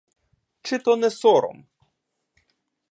Чи 0.61 0.77
то 0.79 0.95
не 0.97 1.09
сором. 1.11 1.65